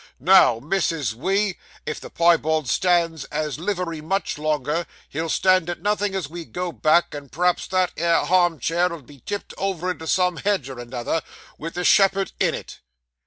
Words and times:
Now, 0.19 0.59
Mrs. 0.59 1.13
We, 1.13 1.59
if 1.85 1.99
the 2.01 2.09
piebald 2.09 2.67
stands 2.67 3.27
at 3.31 3.59
livery 3.59 4.01
much 4.01 4.39
longer, 4.39 4.87
he'll 5.07 5.29
stand 5.29 5.69
at 5.69 5.79
nothin' 5.83 6.15
as 6.15 6.27
we 6.27 6.43
go 6.43 6.71
back, 6.71 7.13
and 7.13 7.31
p'raps 7.31 7.67
that 7.67 7.91
'ere 7.95 8.25
harm 8.25 8.57
cheer 8.59 8.91
'ull 8.91 9.03
be 9.03 9.19
tipped 9.19 9.53
over 9.59 9.91
into 9.91 10.07
some 10.07 10.37
hedge 10.37 10.69
or 10.69 10.79
another, 10.79 11.21
with 11.59 11.75
the 11.75 11.83
shepherd 11.83 12.31
in 12.39 12.55
it. 12.55 12.79